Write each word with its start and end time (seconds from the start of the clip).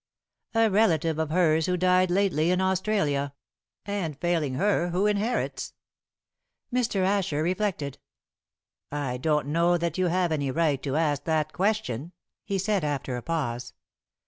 "A 0.55 0.67
relative 0.67 1.19
of 1.19 1.29
hers 1.29 1.67
who 1.67 1.77
died 1.77 2.09
lately 2.09 2.49
in 2.49 2.59
Australia." 2.59 3.35
"And 3.85 4.17
failing 4.19 4.55
her 4.55 4.89
who 4.89 5.05
inherits?" 5.05 5.73
Mr. 6.73 7.05
Asher 7.05 7.43
reflected. 7.43 7.99
"I 8.91 9.17
don't 9.17 9.49
know 9.49 9.77
that 9.77 9.99
you 9.99 10.07
have 10.07 10.31
any 10.31 10.49
right 10.49 10.81
to 10.81 10.95
ask 10.95 11.25
that 11.25 11.53
question," 11.53 12.13
he 12.43 12.57
said, 12.57 12.83
after 12.83 13.15
a 13.15 13.21
pause. 13.21 13.73